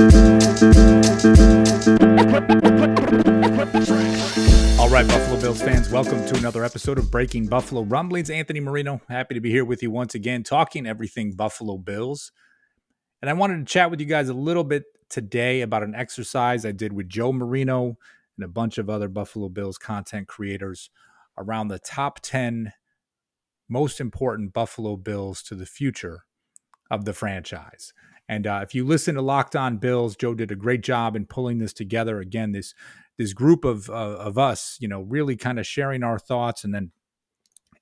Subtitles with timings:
[0.00, 0.06] All
[4.88, 8.30] right, Buffalo Bills fans, welcome to another episode of Breaking Buffalo Rumblings.
[8.30, 12.32] Anthony Marino, happy to be here with you once again, talking everything Buffalo Bills.
[13.20, 16.64] And I wanted to chat with you guys a little bit today about an exercise
[16.64, 17.98] I did with Joe Marino
[18.38, 20.88] and a bunch of other Buffalo Bills content creators
[21.36, 22.72] around the top 10
[23.68, 26.24] most important Buffalo Bills to the future
[26.90, 27.92] of the franchise.
[28.30, 31.26] And uh, if you listen to Locked On Bills, Joe did a great job in
[31.26, 32.20] pulling this together.
[32.20, 32.74] Again, this
[33.18, 36.72] this group of uh, of us, you know, really kind of sharing our thoughts and
[36.72, 36.92] then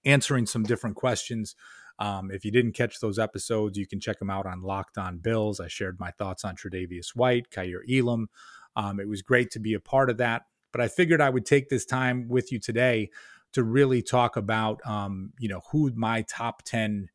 [0.07, 1.55] answering some different questions.
[1.99, 5.19] Um, if you didn't catch those episodes, you can check them out on Locked On
[5.19, 5.61] Bills.
[5.61, 8.29] I shared my thoughts on Tre'Davious White, Kaiir Elam.
[8.75, 10.45] Um, it was great to be a part of that.
[10.73, 13.11] But I figured I would take this time with you today
[13.53, 17.11] to really talk about, um, you know, who my top ten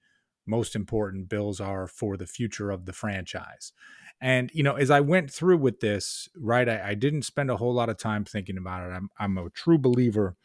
[0.45, 3.73] most important bills are for the future of the franchise.
[4.21, 7.57] And you know, as I went through with this, right, I, I, didn't spend a
[7.57, 8.93] whole lot of time thinking about it.
[8.93, 10.35] I'm I'm a true believer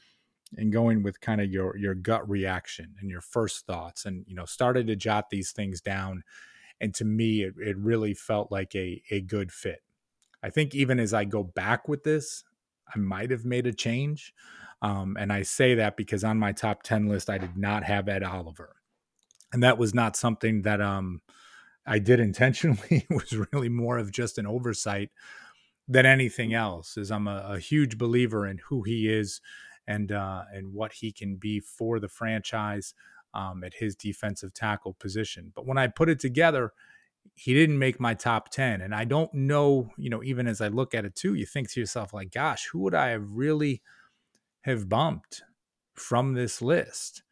[0.57, 4.35] in going with kind of your your gut reaction and your first thoughts, and you
[4.35, 6.25] know, started to jot these things down.
[6.81, 9.83] And to me, it, it really felt like a a good fit.
[10.43, 12.45] I think even as I go back with this,
[12.93, 14.33] I might have made a change.
[14.81, 18.09] Um, and I say that because on my top 10 list, I did not have
[18.09, 18.78] Ed Oliver
[19.53, 21.21] and that was not something that um
[21.87, 23.07] I did intentionally.
[23.11, 25.11] it was really more of just an oversight
[25.89, 26.97] than anything else.
[26.97, 29.41] Is I'm a, a huge believer in who he is
[29.87, 32.95] and uh, and what he can be for the franchise
[33.35, 35.53] um, at his defensive tackle position.
[35.55, 36.73] But when I put it together,
[37.35, 40.69] he didn't make my top 10 and i don't know you know even as i
[40.69, 43.83] look at it too you think to yourself like gosh who would i have really
[44.63, 45.43] have bumped
[45.95, 47.23] from this list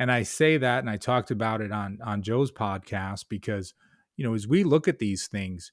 [0.00, 3.74] and I say that, and I talked about it on on Joe's podcast because
[4.16, 5.72] you know as we look at these things,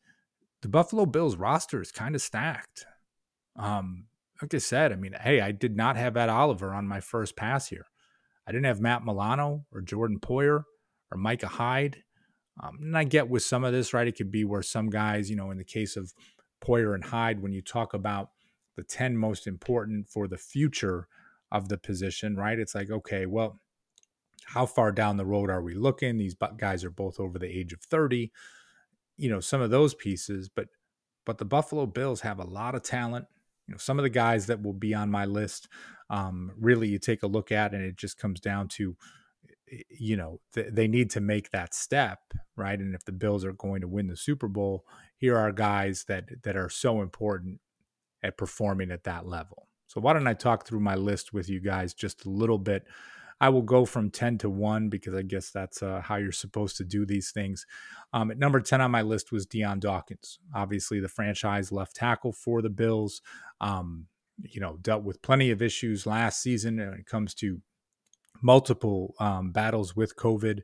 [0.62, 2.86] the Buffalo Bills roster is kind of stacked.
[3.56, 4.08] Um,
[4.42, 7.38] like I said, I mean, hey, I did not have Ed Oliver on my first
[7.38, 7.86] pass here.
[8.46, 10.64] I didn't have Matt Milano or Jordan Poyer
[11.10, 12.04] or Micah Hyde.
[12.62, 14.08] Um, and I get with some of this, right?
[14.08, 16.14] It could be where some guys, you know, in the case of
[16.62, 18.32] Poyer and Hyde, when you talk about
[18.76, 21.08] the 10 most important for the future
[21.52, 22.60] of the position, right?
[22.60, 23.60] It's like, okay, well,
[24.48, 26.18] how far down the road are we looking?
[26.18, 28.32] These guys are both over the age of 30.
[29.18, 30.68] You know, some of those pieces, but
[31.26, 33.26] but the Buffalo Bills have a lot of talent.
[33.68, 35.68] You know, some of the guys that will be on my list,
[36.10, 38.96] um, really, you take a look at, and it just comes down to,
[39.90, 42.20] you know, th- they need to make that step,
[42.56, 42.80] right?
[42.80, 44.86] And if the Bills are going to win the Super Bowl,
[45.18, 47.60] here are guys that that are so important
[48.24, 49.68] at performing at that level.
[49.88, 52.86] So why don't I talk through my list with you guys just a little bit?
[53.40, 56.78] I will go from 10 to 1 because I guess that's uh, how you're supposed
[56.78, 57.66] to do these things.
[58.14, 62.34] Um, at number 10 on my list was Dion Dawkins, obviously the franchise left tackle
[62.34, 63.22] for the Bills.
[63.62, 64.08] Um,
[64.44, 67.60] you know, dealt with plenty of issues last season when it comes to
[68.42, 70.62] multiple um, battles with COVID.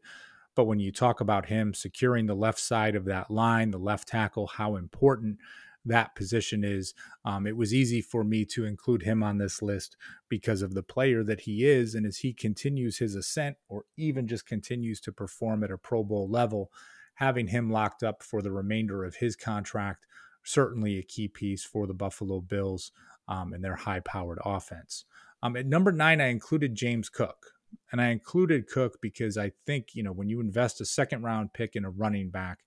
[0.56, 4.08] But when you talk about him securing the left side of that line, the left
[4.08, 5.40] tackle, how important
[5.86, 6.94] that position is.
[7.26, 9.98] Um, it was easy for me to include him on this list
[10.30, 11.96] because of the player that he is.
[11.96, 16.04] And as he continues his ascent or even just continues to perform at a Pro
[16.04, 16.72] Bowl level,
[17.16, 20.06] having him locked up for the remainder of his contract,
[20.44, 22.92] certainly a key piece for the Buffalo Bills
[23.28, 25.06] um, and their high powered offense.
[25.42, 27.54] Um, at number nine, I included James Cook.
[27.92, 31.54] And I included Cook because I think, you know, when you invest a second round
[31.54, 32.60] pick in a running back,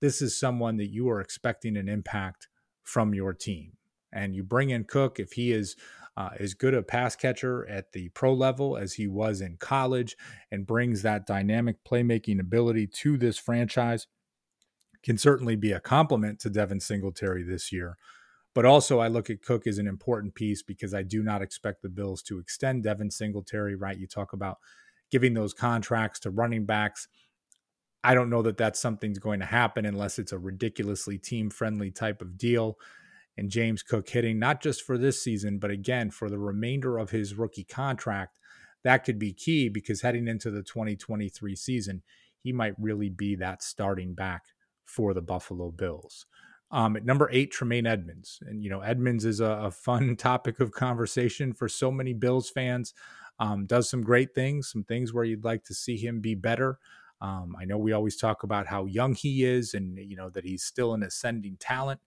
[0.00, 2.48] this is someone that you are expecting an impact
[2.86, 3.72] from your team.
[4.12, 5.76] And you bring in Cook if he is
[6.16, 10.16] uh, as good a pass catcher at the pro level as he was in college
[10.50, 14.06] and brings that dynamic playmaking ability to this franchise.
[15.02, 17.96] Can certainly be a complement to Devin Singletary this year.
[18.54, 21.82] But also, I look at Cook as an important piece because I do not expect
[21.82, 23.98] the Bills to extend Devin Singletary, right?
[23.98, 24.56] You talk about
[25.10, 27.06] giving those contracts to running backs.
[28.06, 31.90] I don't know that that's something's going to happen unless it's a ridiculously team friendly
[31.90, 32.78] type of deal.
[33.36, 37.10] And James Cook hitting not just for this season, but again for the remainder of
[37.10, 38.38] his rookie contract,
[38.84, 42.02] that could be key because heading into the 2023 season,
[42.38, 44.44] he might really be that starting back
[44.84, 46.26] for the Buffalo Bills.
[46.70, 48.38] Um, at number eight, Tremaine Edmunds.
[48.46, 52.50] And, you know, Edmunds is a, a fun topic of conversation for so many Bills
[52.50, 52.94] fans.
[53.40, 56.78] Um, does some great things, some things where you'd like to see him be better.
[57.20, 60.44] Um, I know we always talk about how young he is and, you know, that
[60.44, 62.00] he's still an ascending talent.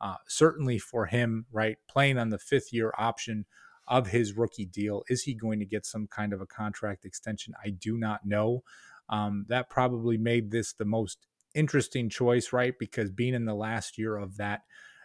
[0.00, 3.46] Uh, certainly for him, right, playing on the fifth year option
[3.86, 7.54] of his rookie deal, is he going to get some kind of a contract extension?
[7.64, 8.62] I do not know.
[9.08, 12.74] Um, that probably made this the most interesting choice, right?
[12.78, 14.62] Because being in the last year of that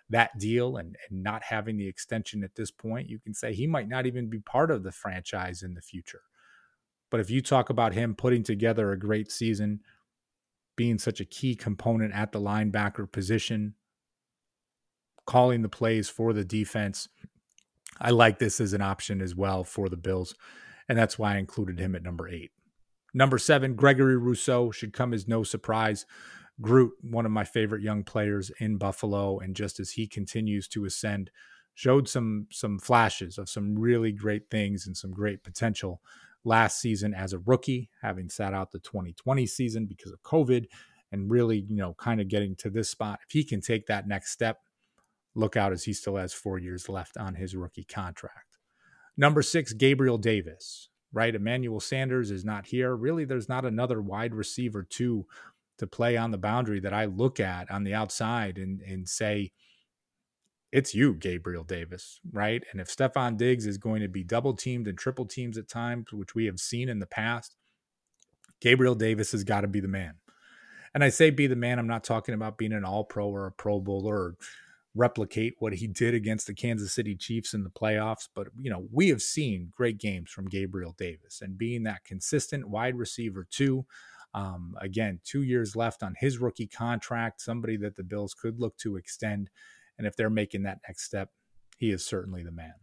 [0.10, 3.68] that deal and, and not having the extension at this point, you can say he
[3.68, 6.22] might not even be part of the franchise in the future.
[7.10, 9.82] But if you talk about him putting together a great season,
[10.76, 13.76] being such a key component at the linebacker position,
[15.26, 17.08] calling the plays for the defense,
[18.00, 20.36] I like this as an option as well for the Bills.
[20.88, 22.52] And that's why I included him at number eight.
[23.14, 26.06] Number seven, Gregory Rousseau should come as no surprise.
[26.62, 30.86] Groot, one of my favorite young players in Buffalo, and just as he continues to
[30.86, 31.32] ascend,
[31.74, 36.02] showed some some flashes of some really great things and some great potential
[36.44, 40.66] last season as a rookie, having sat out the 2020 season because of COVID,
[41.12, 43.20] and really, you know, kind of getting to this spot.
[43.26, 44.58] If he can take that next step,
[45.36, 48.58] look out as he still has four years left on his rookie contract.
[49.18, 51.34] Number six, Gabriel Davis, right?
[51.34, 52.96] Emmanuel Sanders is not here.
[52.96, 55.26] Really, there's not another wide receiver to
[55.78, 59.52] to play on the boundary that I look at on the outside and and say,
[60.72, 62.64] it's you, Gabriel Davis, right?
[62.72, 66.12] And if Stefon Diggs is going to be double teamed and triple teams at times,
[66.12, 67.56] which we have seen in the past,
[68.62, 70.16] Gabriel Davis has got to be the man.
[70.94, 73.48] And I say be the man, I'm not talking about being an all pro or
[73.48, 74.36] a pro bowler or
[74.96, 78.28] replicate what he did against the Kansas City Chiefs in the playoffs.
[78.34, 82.70] But, you know, we have seen great games from Gabriel Davis and being that consistent
[82.70, 83.86] wide receiver, too.
[84.34, 88.78] Um, again, two years left on his rookie contract, somebody that the Bills could look
[88.78, 89.50] to extend.
[90.00, 91.30] And if they're making that next step,
[91.78, 92.74] he is certainly the man.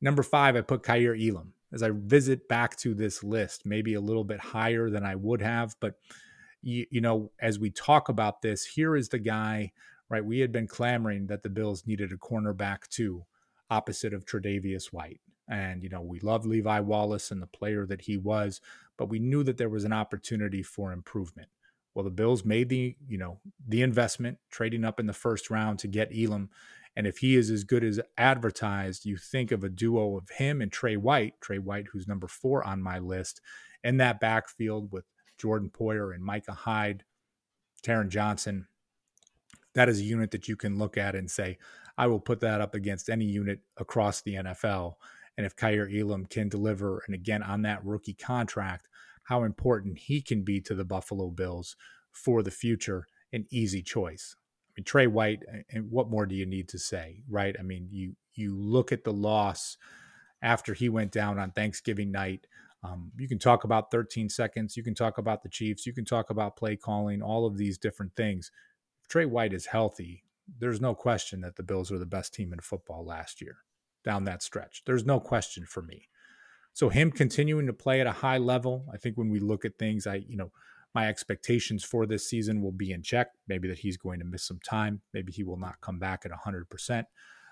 [0.00, 1.52] Number five, I put Kaiir Elam.
[1.72, 5.42] As I visit back to this list, maybe a little bit higher than I would
[5.42, 5.94] have, but
[6.62, 9.72] you, you know, as we talk about this, here is the guy
[10.08, 10.24] right?
[10.24, 13.24] We had been clamoring that the Bills needed a cornerback too,
[13.70, 15.20] opposite of Tre'Davious White.
[15.50, 18.60] And, you know, we love Levi Wallace and the player that he was,
[18.96, 21.48] but we knew that there was an opportunity for improvement.
[21.94, 25.78] Well, the Bills made the, you know, the investment, trading up in the first round
[25.80, 26.50] to get Elam.
[26.94, 30.60] And if he is as good as advertised, you think of a duo of him
[30.60, 33.40] and Tre White, Tre White, who's number four on my list,
[33.82, 35.04] in that backfield with
[35.38, 37.04] Jordan Poyer and Micah Hyde,
[37.82, 38.66] Taron Johnson
[39.78, 41.56] that is a unit that you can look at and say,
[41.96, 44.94] I will put that up against any unit across the NFL.
[45.36, 48.88] And if Kaiir Elam can deliver, and again on that rookie contract,
[49.28, 51.76] how important he can be to the Buffalo Bills
[52.10, 54.36] for the future, an easy choice.
[54.68, 57.56] I mean, Tre White, and what more do you need to say, right?
[57.58, 59.76] I mean, you you look at the loss
[60.42, 62.46] after he went down on Thanksgiving night.
[62.84, 64.76] Um, you can talk about 13 seconds.
[64.76, 65.84] You can talk about the Chiefs.
[65.84, 68.52] You can talk about play calling, all of these different things.
[69.08, 70.22] Tre White is healthy,
[70.58, 73.58] there's no question that the Bills were the best team in football last year
[74.04, 74.82] down that stretch.
[74.86, 76.08] There's no question for me.
[76.78, 79.76] So him continuing to play at a high level, I think when we look at
[79.80, 80.52] things, I you know
[80.94, 83.32] my expectations for this season will be in check.
[83.48, 85.00] Maybe that he's going to miss some time.
[85.12, 87.02] Maybe he will not come back at 100%.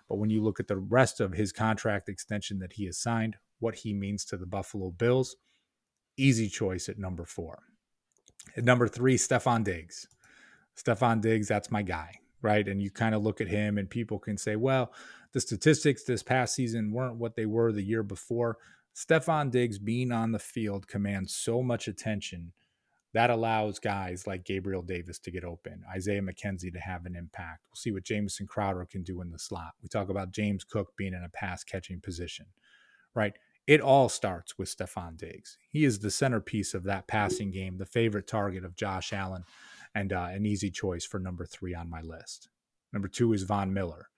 [0.09, 3.35] But when you look at the rest of his contract extension that he has signed,
[3.59, 5.35] what he means to the Buffalo Bills,
[6.17, 7.65] easy choice at number four.
[8.57, 10.07] At number three, Stefon Diggs.
[10.77, 12.69] Stefon Diggs, that's my guy, right?
[12.69, 14.93] And you kind of look at him and people can say, well,
[15.33, 18.57] the statistics this past season weren't what they were the year before.
[18.97, 22.53] Stefon Diggs being on the field commands so much attention
[23.13, 27.67] that allows guys like Gabriel Davis to get open, Isaiah McKenzie to have an impact.
[27.69, 29.73] We'll see what Jamison Crowder can do in the slot.
[29.83, 32.47] We talk about James Cook being in a pass catching position,
[33.15, 33.35] right?
[33.67, 35.59] It all starts with Stefon Diggs.
[35.71, 39.45] He is the centerpiece of that passing game, the favorite target of Josh Allen
[39.95, 42.49] and uh, an easy choice for number three on my list.
[42.93, 44.09] Number two is Von Miller.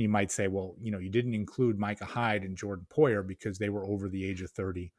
[0.00, 3.58] You might say, well, you know, you didn't include Micah Hyde and Jordan Poyer because
[3.58, 4.92] they were over the age of 30.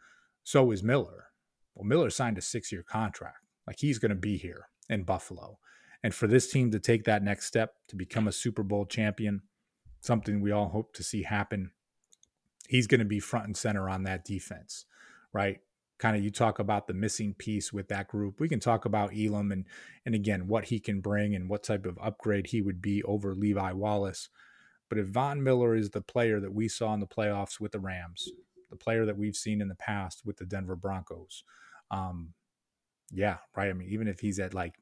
[0.43, 1.27] So is Miller.
[1.75, 3.45] Well, Miller signed a six year contract.
[3.65, 5.59] Like he's going to be here in Buffalo.
[6.03, 9.41] And for this team to take that next step to become a Super Bowl champion,
[10.01, 11.71] something we all hope to see happen,
[12.67, 14.85] he's going to be front and center on that defense,
[15.31, 15.59] right?
[16.01, 18.39] kind of you talk about the missing piece with that group.
[18.39, 19.65] We can talk about Elam and
[20.05, 23.35] and again what he can bring and what type of upgrade he would be over
[23.35, 24.27] Levi Wallace.
[24.91, 27.79] But if Von Miller is the player that we saw in the playoffs with the
[27.79, 28.27] Rams,
[28.69, 31.45] the player that we've seen in the past with the Denver Broncos,
[31.91, 32.33] um,
[33.09, 33.69] yeah, right.
[33.69, 34.75] I mean, even if he's at like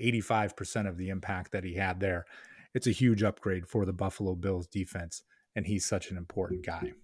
[0.00, 2.24] 85% of the impact that he had there,
[2.72, 5.22] it's a huge upgrade for the Buffalo Bills defense.
[5.54, 6.94] And he's such an important guy.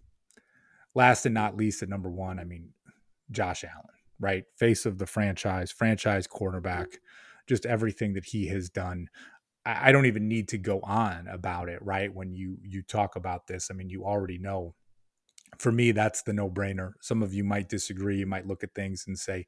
[0.95, 2.71] Last and not least, at number one, I mean,
[3.31, 3.85] Josh Allen,
[4.19, 4.45] right?
[4.57, 6.87] Face of the franchise, franchise cornerback,
[7.47, 9.11] just everything that he has done.
[9.65, 12.15] I don't even need to go on about it, right?
[12.15, 14.75] When you you talk about this, I mean, you already know.
[15.59, 16.93] For me, that's the no-brainer.
[17.01, 18.19] Some of you might disagree.
[18.19, 19.47] You might look at things and say,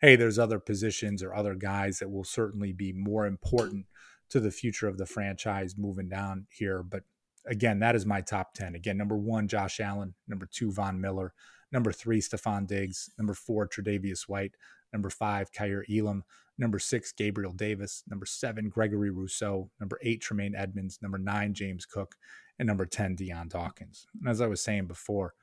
[0.00, 3.86] hey, there's other positions or other guys that will certainly be more important
[4.30, 6.82] to the future of the franchise moving down here.
[6.82, 7.04] But
[7.46, 8.74] again, that is my top 10.
[8.74, 10.14] Again, number one, Josh Allen.
[10.26, 11.32] Number two, Von Miller.
[11.72, 13.10] Number three, Stefon Diggs.
[13.18, 14.54] Number four, Tre'Davious White.
[14.92, 16.24] Number five, Kaiir Elam.
[16.56, 18.04] Number six, Gabriel Davis.
[18.08, 19.70] Number seven, Gregory Rousseau.
[19.80, 21.00] Number eight, Tremaine Edmunds.
[21.02, 22.14] Number nine, James Cook.
[22.58, 24.06] And number 10, Dion Dawkins.
[24.20, 25.34] And as I was saying before,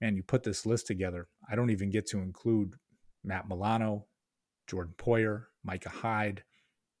[0.00, 1.28] man, you put this list together.
[1.48, 2.74] I don't even get to include
[3.22, 4.06] Matt Milano,
[4.66, 6.42] Jordan Poyer, Micah Hyde,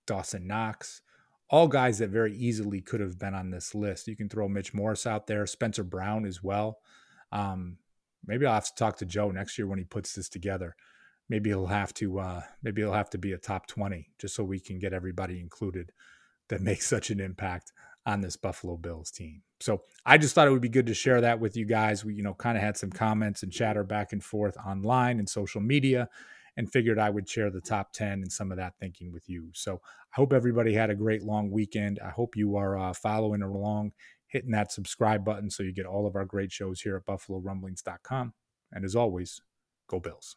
[0.06, 1.02] Dawson Knox,
[1.50, 4.06] all guys that very easily could have been on this list.
[4.06, 6.78] You can throw Mitch Morse out there, Spencer Brown as well.
[7.32, 7.78] Um,
[8.28, 10.76] maybe I'll have to talk to Joe next year when he puts this together.
[11.28, 14.44] Maybe he'll have to uh, maybe he'll have to be a top 20 just so
[14.44, 15.92] we can get everybody included
[16.48, 17.72] that makes such an impact
[18.06, 19.42] on this Buffalo Bills team.
[19.60, 22.04] So I just thought it would be good to share that with you guys.
[22.04, 25.28] We, you know, kind of had some comments and chatter back and forth online and
[25.28, 26.08] social media
[26.56, 29.50] and figured I would share the top 10 and some of that thinking with you.
[29.52, 29.80] So
[30.12, 32.00] I hope everybody had a great long weekend.
[32.04, 33.92] I hope you are uh, following along,
[34.28, 38.34] hitting that subscribe button so you get all of our great shows here at buffalorumblings.com.
[38.72, 39.40] And as always,
[39.88, 40.36] go Bills.